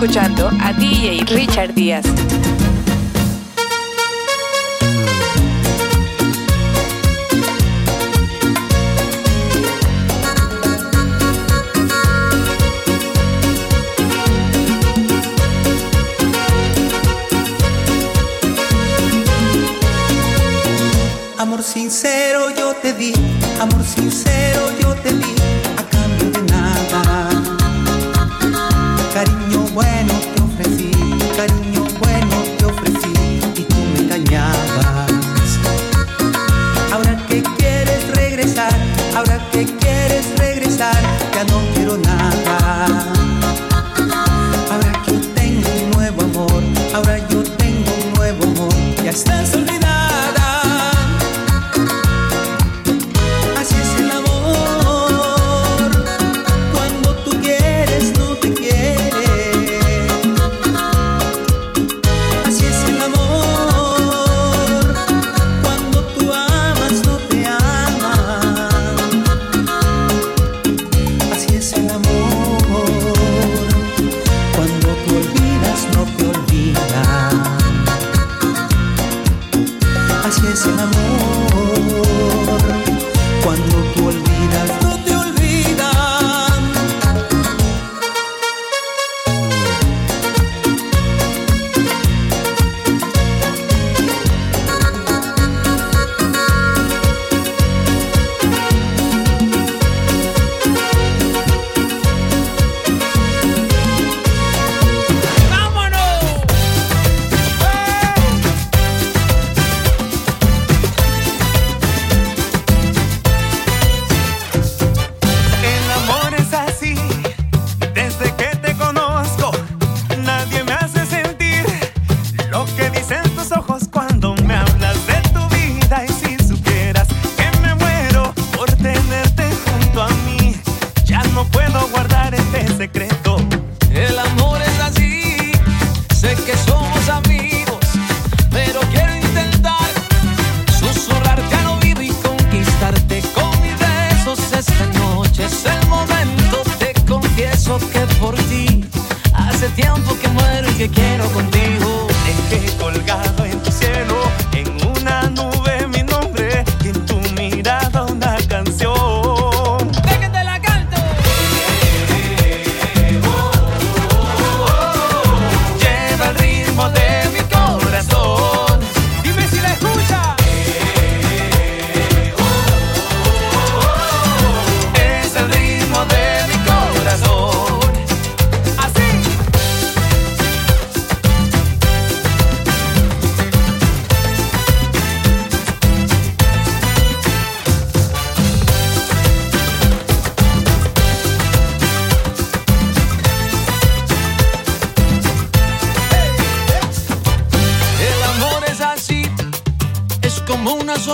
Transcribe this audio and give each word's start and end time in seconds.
escuchando 0.00 0.50
a 0.62 0.72
DJ 0.72 1.24
Richard 1.26 1.74
Díaz. 1.74 2.06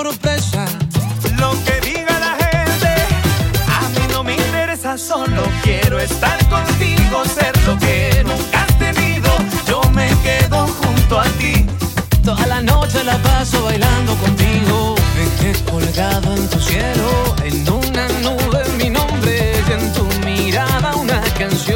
Lo 0.07 1.51
que 1.65 1.81
diga 1.81 2.21
la 2.21 2.37
gente, 2.39 2.95
a 3.67 3.89
mí 3.89 4.07
no 4.13 4.23
me 4.23 4.37
interesa, 4.37 4.97
solo 4.97 5.43
quiero 5.65 5.99
estar 5.99 6.39
contigo, 6.49 7.25
ser 7.25 7.53
lo 7.67 7.77
que 7.77 8.23
nunca 8.25 8.63
has 8.63 8.79
tenido. 8.79 9.29
Yo 9.67 9.81
me 9.91 10.09
quedo 10.23 10.69
junto 10.69 11.19
a 11.19 11.25
ti. 11.41 11.67
Toda 12.25 12.47
la 12.47 12.63
noche 12.63 13.03
la 13.03 13.19
paso 13.19 13.65
bailando 13.65 14.15
contigo. 14.19 14.95
Me 15.17 15.25
quedé 15.43 15.65
colgado 15.65 16.37
en 16.37 16.49
tu 16.51 16.61
cielo, 16.61 17.35
en 17.43 17.69
una 17.69 18.07
nube 18.23 18.63
mi 18.79 18.89
nombre 18.89 19.61
y 19.69 19.73
en 19.73 19.93
tu 19.93 20.05
mirada 20.25 20.95
una 20.95 21.21
canción. 21.37 21.76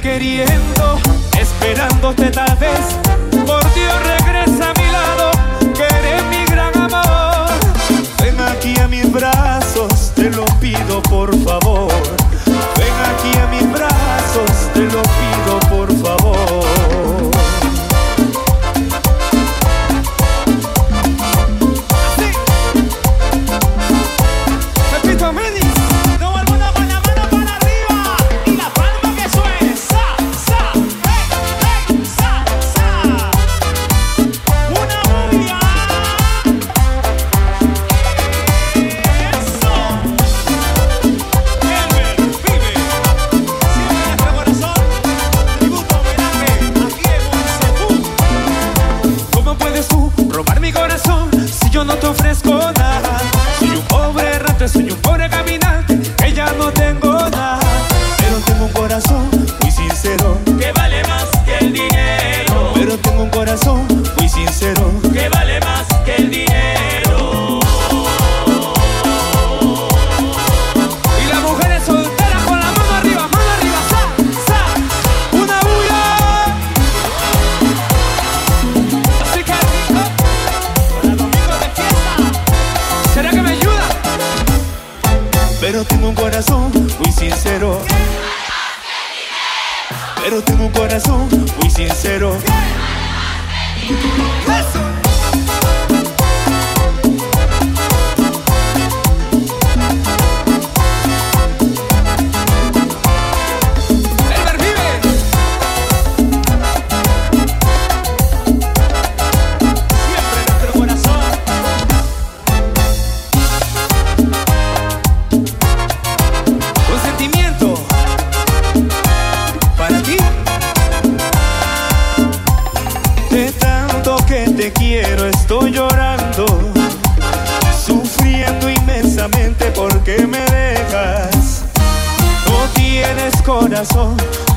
Te 0.00 0.47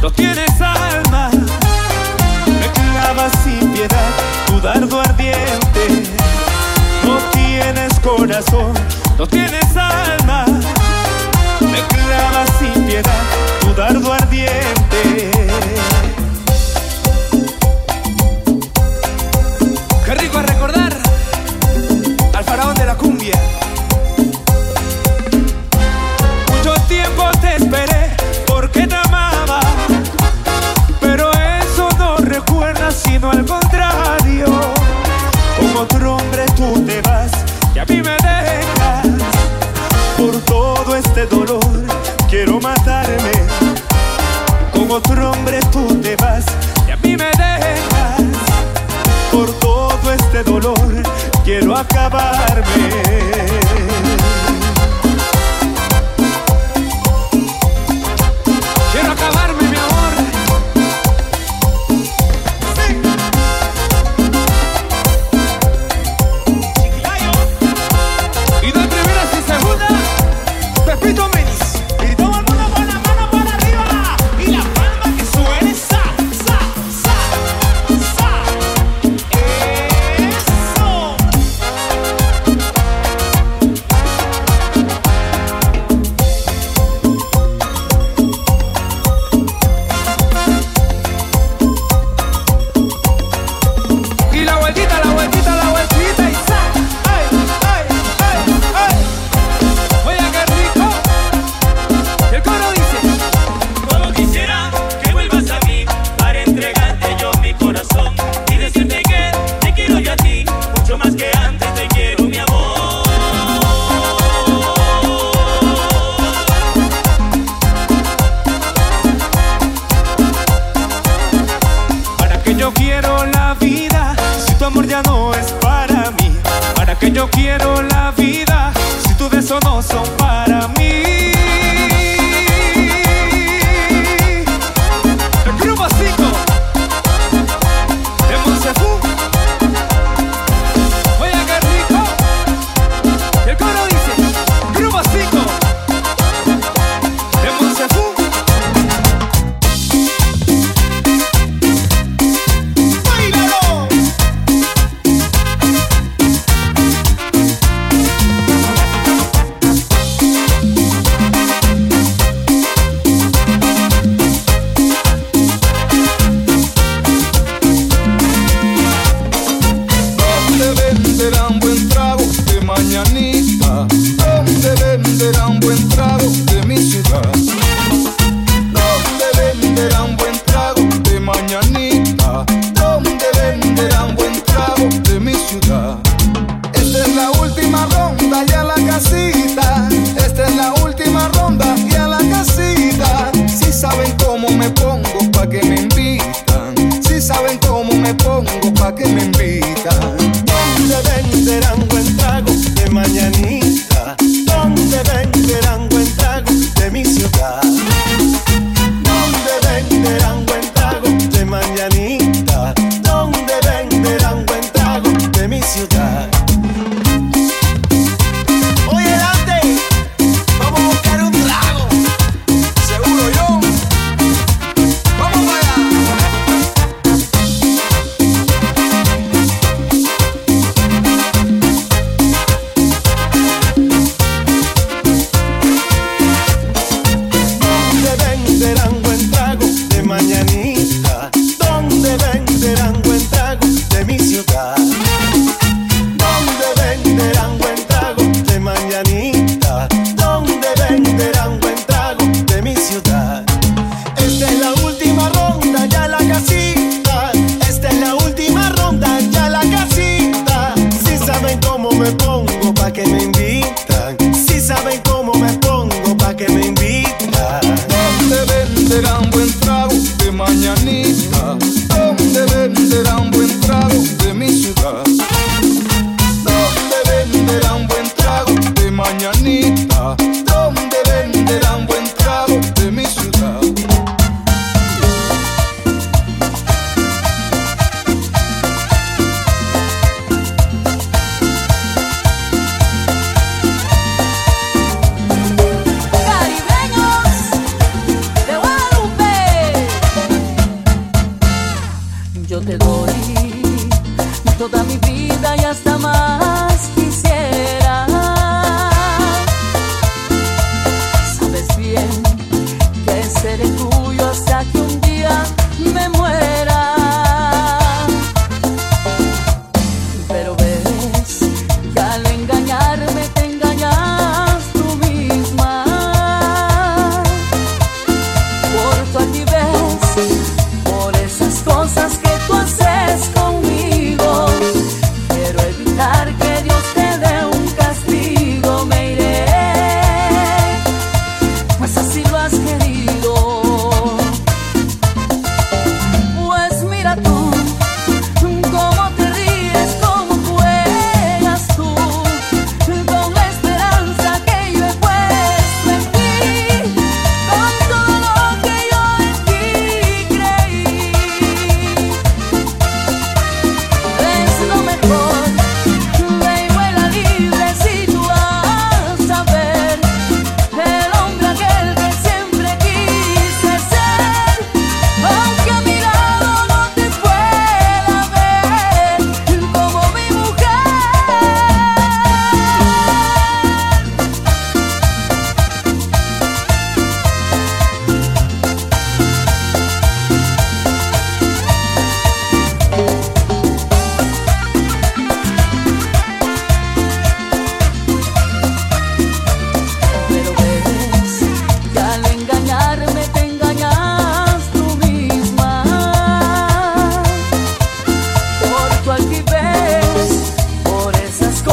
no 0.02 0.12
tienes 0.12 0.62
alma. 0.62 1.30
Me 1.30 2.68
clavas 2.74 3.32
sin 3.44 3.72
piedad 3.72 4.10
tu 4.48 4.60
dardo 4.60 5.00
ardiente. 5.00 6.04
No 7.04 7.18
tienes 7.32 8.00
corazón, 8.00 8.74
no 9.18 9.28
tienes 9.28 9.78
alma. 9.78 10.46
Me 11.60 11.82
clavas 11.88 12.50
sin 12.60 12.86
piedad 12.86 13.22
tu 13.62 13.74
dardo 13.74 14.12
ardiente. 14.12 15.32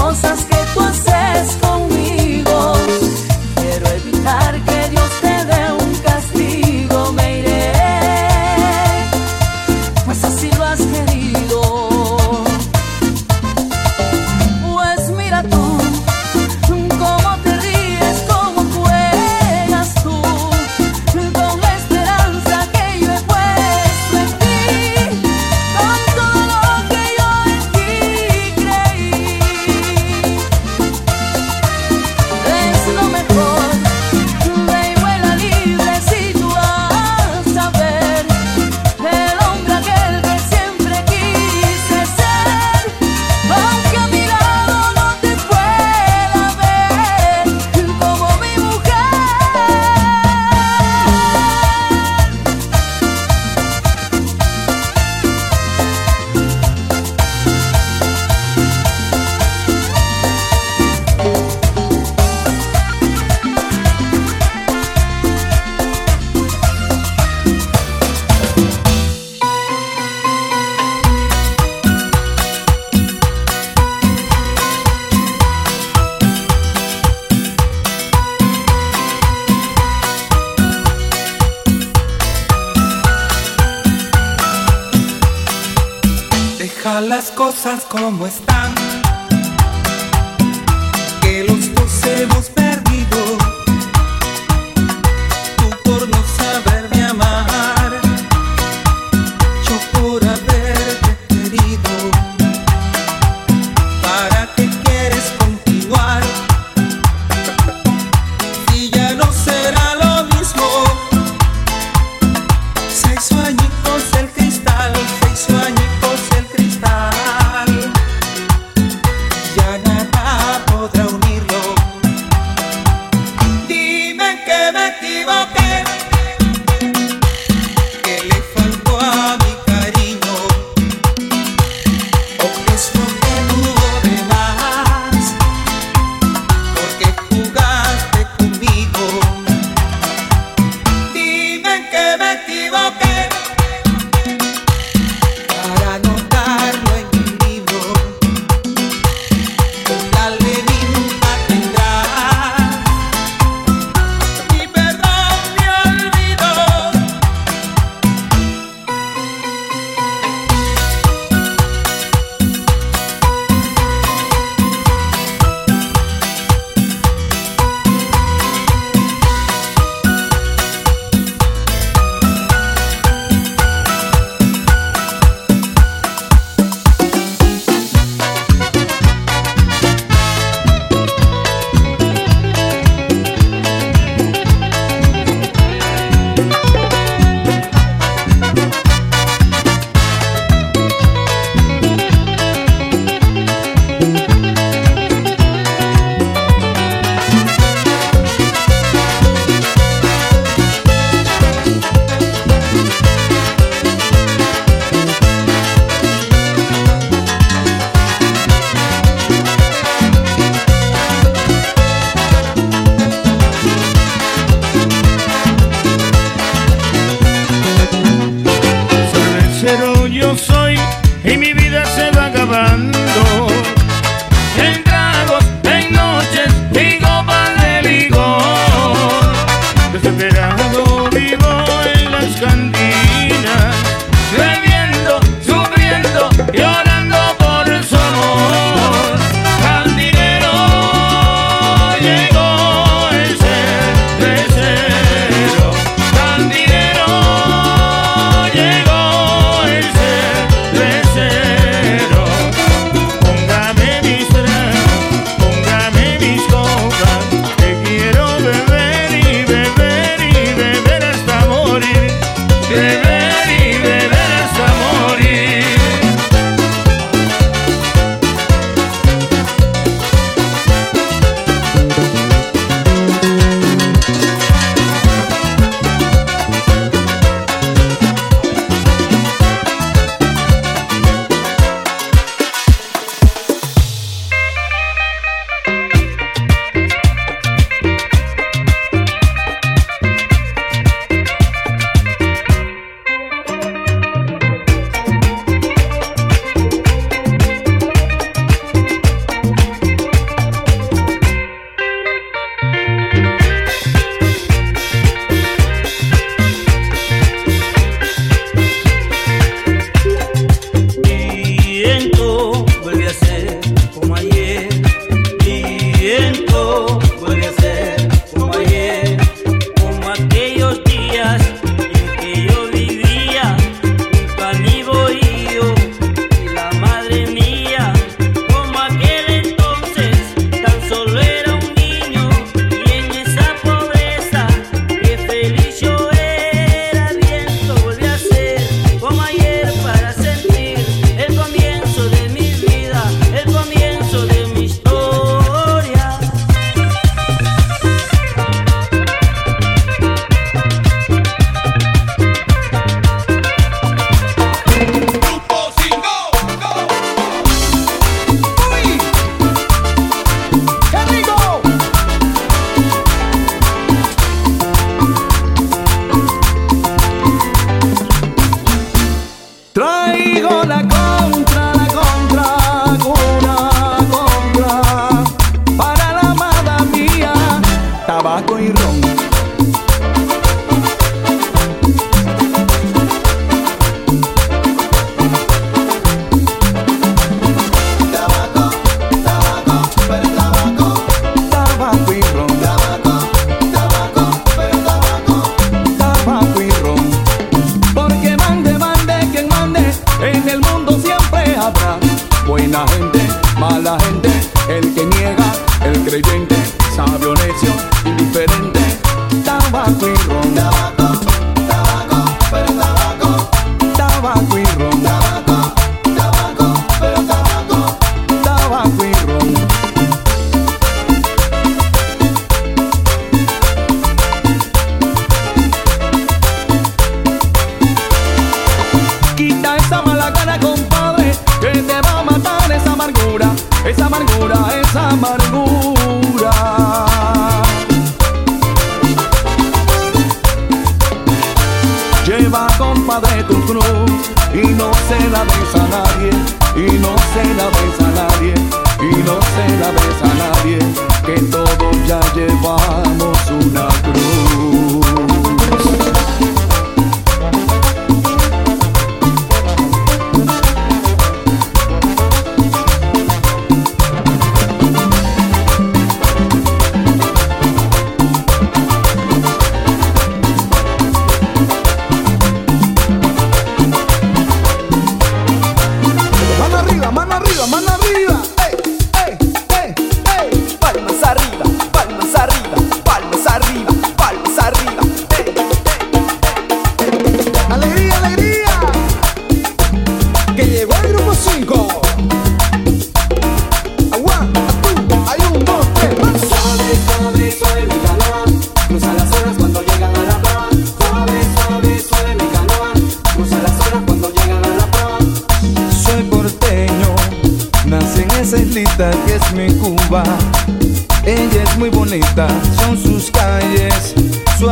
Cosas 0.08 0.46
que 0.46 0.57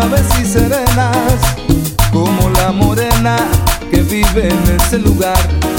suaves 0.06 0.26
y 0.40 0.44
serenas, 0.44 1.38
como 2.12 2.50
la 2.50 2.72
morena 2.72 3.36
que 3.90 4.02
vive 4.02 4.48
en 4.48 4.76
ese 4.80 4.98
lugar 4.98 5.38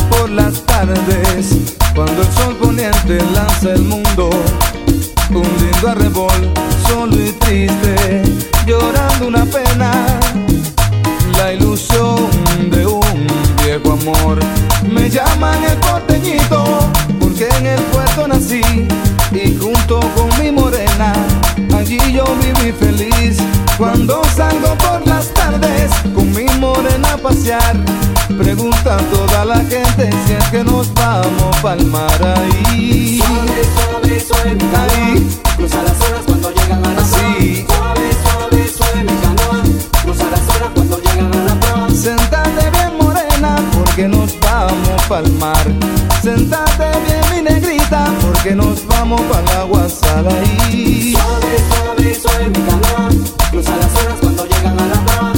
por 0.10 0.30
las 0.30 0.62
tardes, 0.66 1.56
cuando 1.96 2.22
el 2.22 2.32
sol 2.34 2.56
poniente 2.62 3.20
lanza 3.34 3.74
el 3.74 3.84
mundo. 3.84 4.30
Un 5.30 5.44
lindo 5.44 5.90
arrebol, 5.90 6.54
solo 6.88 7.16
y 7.16 7.32
triste, 7.34 8.24
llorando 8.66 9.28
una 9.28 9.46
pena 9.46 9.92
la 11.38 11.54
ilusión 11.54 12.28
de 12.70 12.86
un 12.86 13.28
viejo 13.64 13.94
amor. 13.94 14.40
Me 14.90 15.10
llaman 15.10 15.64
el 15.64 15.78
porteñito 15.78 16.80
porque 17.20 17.48
en 17.60 17.68
el 17.68 17.80
puerto 17.92 18.28
nací 18.28 18.62
y 19.32 19.56
junto 19.58 20.00
con 20.16 20.30
mi 20.42 20.52
morena 20.52 21.14
allí 21.78 22.00
yo 22.12 22.26
viví 22.42 22.72
feliz. 22.72 23.38
Cuando 23.78 24.24
salgo 24.36 24.76
por 24.80 25.06
las 25.06 25.32
tardes 25.36 25.92
con 26.16 26.34
mi 26.34 26.46
morena 26.60 27.14
a 27.14 27.18
pasear, 27.18 27.76
pregunta 28.36 28.96
a 28.96 28.98
toda 28.98 29.46
la 29.46 29.58
gente 29.58 30.10
si 30.26 30.34
es 30.34 30.44
que 30.46 30.64
nos 30.64 30.92
vamos 30.96 31.56
pa'l 31.62 31.86
mar 31.86 32.10
ahí. 32.24 33.22
Suave, 33.24 34.20
suave, 34.20 34.20
suave 34.20 34.58
Ahí. 34.76 35.40
Cruza 35.58 35.84
las 35.84 36.02
horas 36.02 36.22
cuando 36.26 36.52
llegan 36.52 36.86
a 36.86 36.92
la 36.92 37.06
Sí. 37.06 37.66
Suave, 37.68 38.10
suave, 38.24 38.68
suave 38.68 39.04
mi 39.04 39.16
canoa 39.22 39.64
Cruza 40.04 40.24
las 40.32 40.56
horas 40.56 40.72
cuando 40.74 41.00
llegan 41.00 41.34
a 41.36 41.44
la 41.44 41.60
proa 41.60 41.90
Sentate 41.92 42.72
bien 42.72 42.98
morena 43.00 43.56
porque 43.74 44.08
nos 44.08 44.40
vamos 44.40 45.02
pa'l 45.08 45.32
mar. 45.34 45.68
Sentate 46.24 46.90
bien 47.06 47.22
mi 47.32 47.50
negrita 47.50 48.08
porque 48.22 48.56
nos 48.56 48.88
vamos 48.88 49.22
pa'l 49.22 49.48
agua 49.60 49.86
ahí. 49.86 51.14
Suave, 51.14 51.58
suave, 51.70 52.16
suave 52.16 52.48
mi 52.48 52.62
canoa 52.66 53.37
Cruza 53.58 53.76
las 53.76 54.04
horas 54.04 54.20
cuando 54.22 54.46
llegan 54.46 54.80
a 54.80 54.86
la 54.86 55.06
proa 55.08 55.37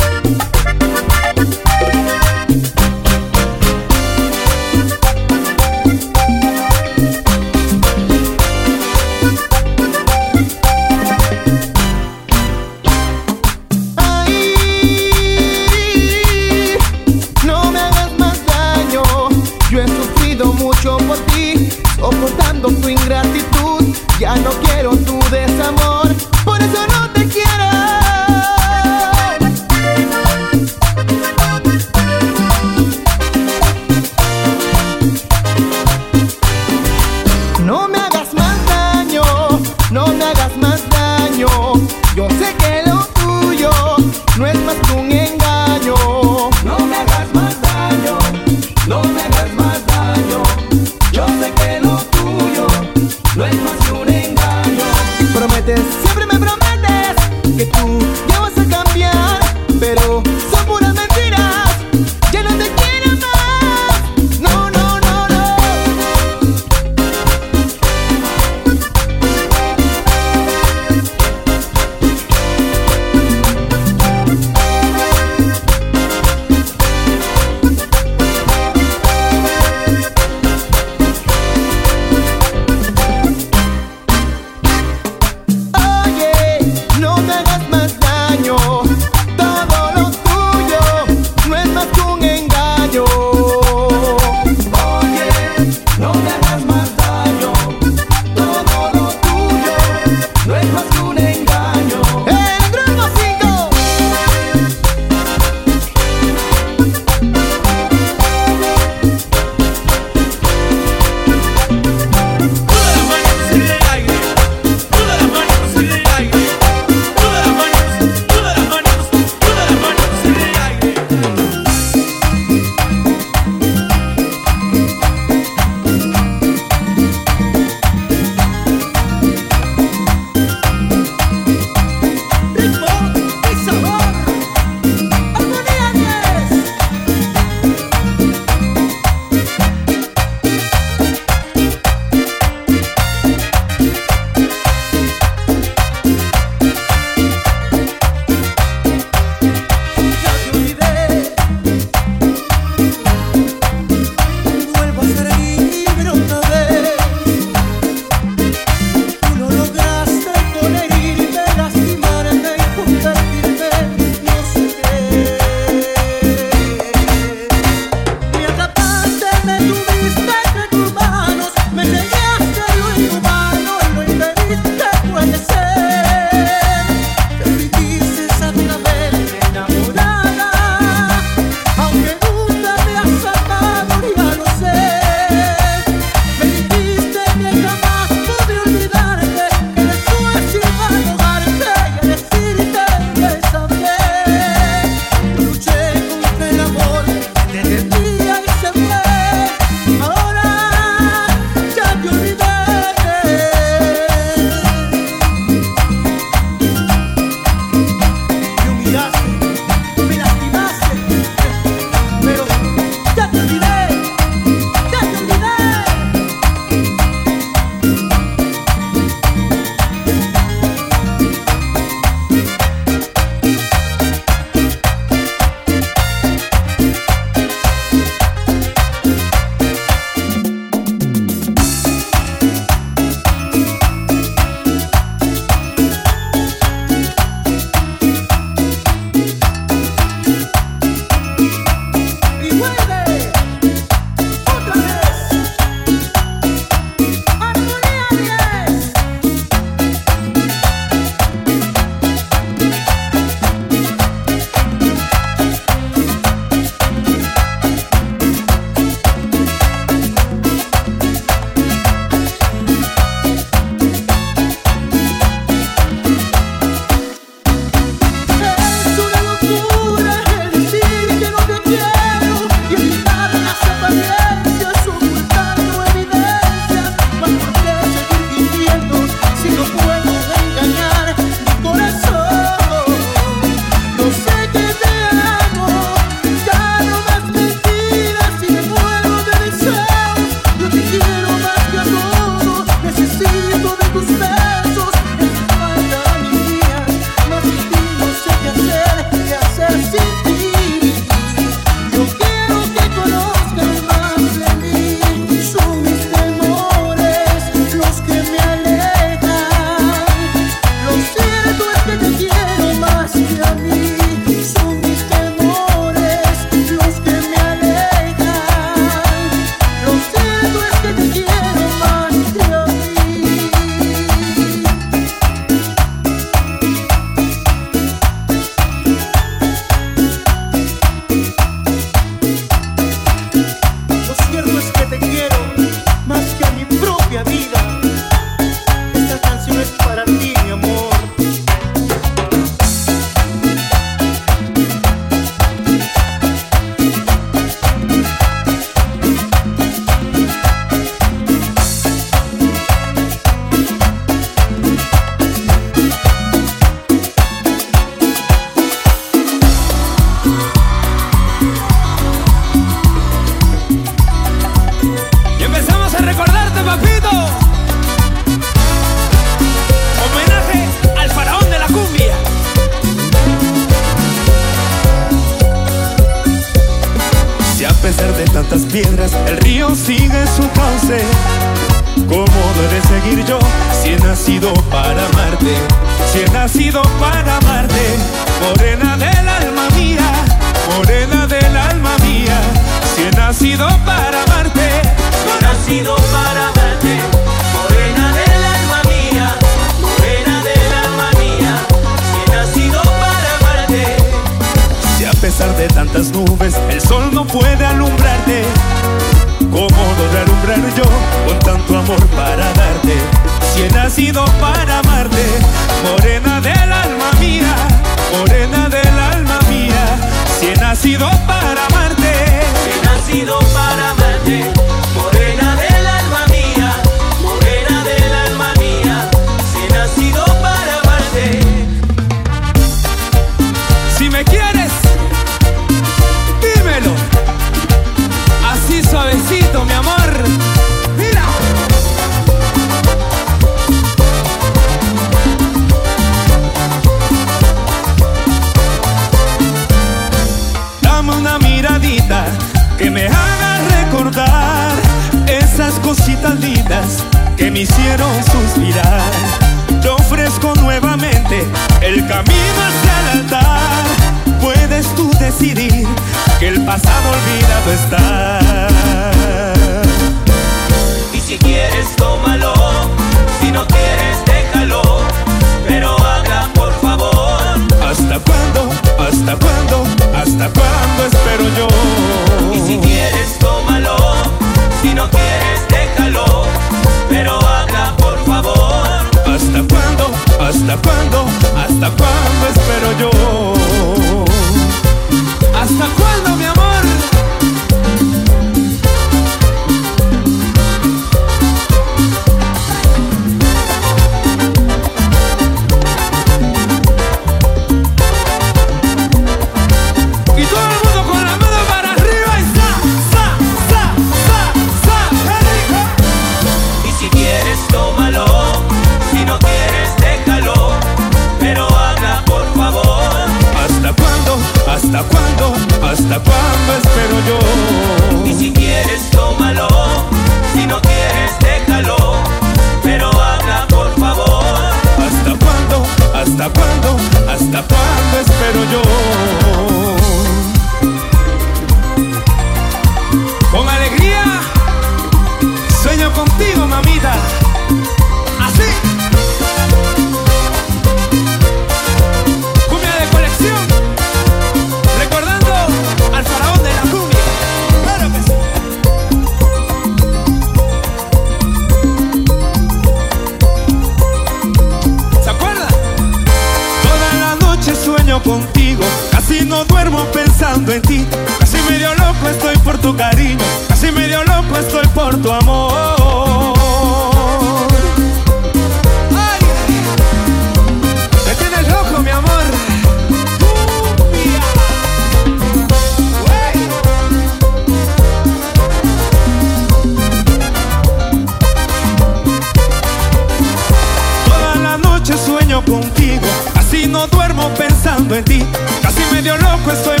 questo 599.63 599.91
è 599.91 600.00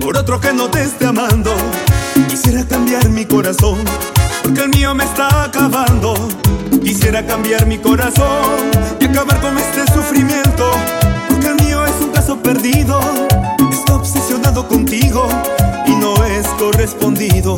por 0.00 0.18
otro 0.18 0.38
que 0.38 0.52
no 0.52 0.68
te 0.68 0.82
esté 0.82 1.06
amando. 1.06 1.50
Quisiera 2.28 2.62
cambiar 2.66 3.08
mi 3.08 3.24
corazón 3.24 3.78
porque 4.42 4.60
el 4.60 4.68
mío 4.68 4.94
me 4.94 5.04
está 5.04 5.44
acabando. 5.44 6.14
Quisiera 6.84 7.24
cambiar 7.24 7.64
mi 7.64 7.78
corazón 7.78 8.70
y 9.00 9.06
acabar 9.06 9.40
con 9.40 9.56
este 9.56 9.90
sufrimiento 9.94 10.70
porque 11.26 11.46
el 11.46 11.54
mío 11.54 11.86
es 11.86 11.94
un 12.02 12.10
caso 12.10 12.36
perdido. 12.42 13.00
Estoy 13.72 13.96
obsesionado 13.96 14.68
contigo 14.68 15.26
y 15.86 15.92
no 15.92 16.22
es 16.26 16.46
correspondido 16.58 17.56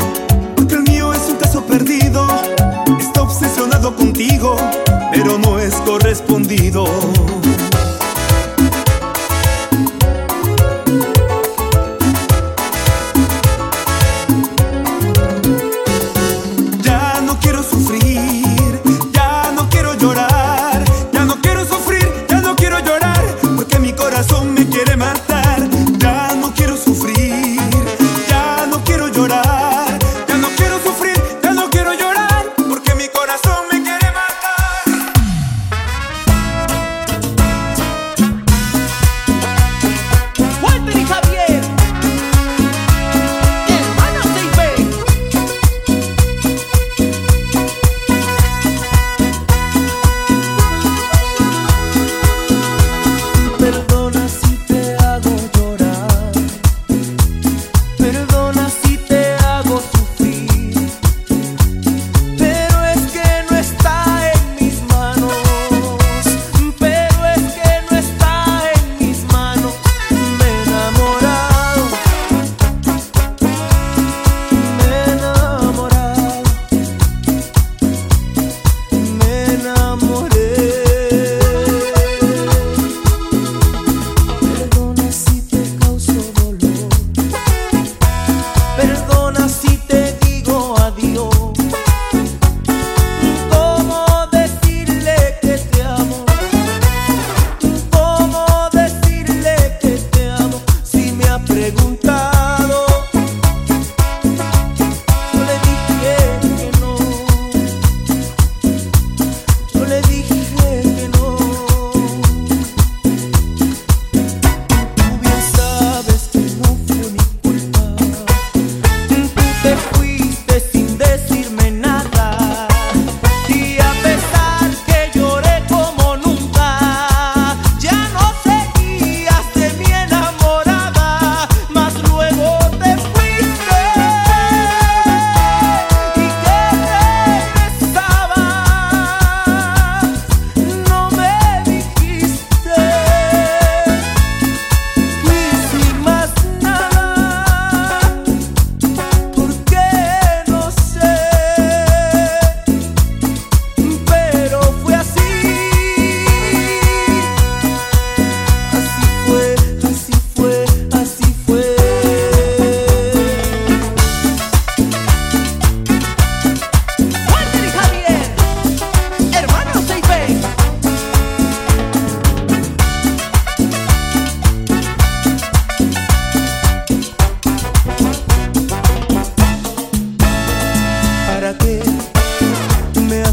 porque 0.55 0.77
el 0.77 0.83
mío 0.85 1.12
es 1.12 1.29
un 1.29 1.37
caso 1.37 1.64
perdido. 1.64 2.29
Estoy 3.01 3.25
obsesionado 3.25 3.97
contigo, 3.97 4.55
pero 5.11 5.37
no 5.37 5.59
es 5.59 5.75
correspondido. 5.85 6.85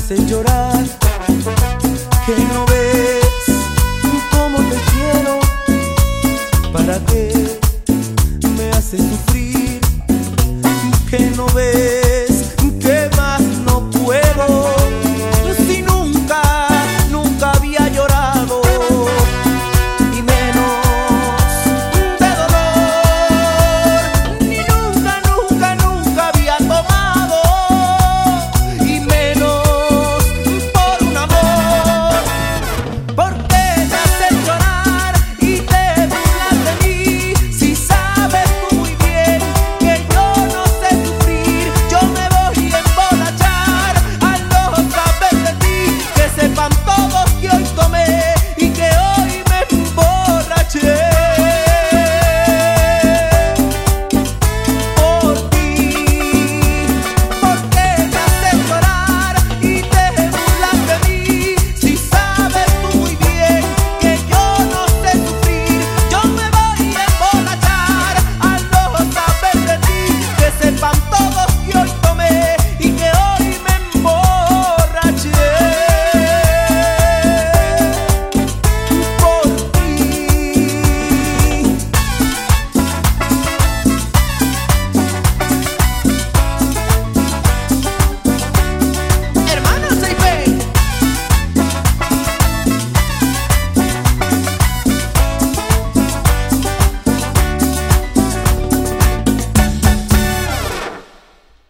hacen 0.05 0.27
llorar. 0.27 0.74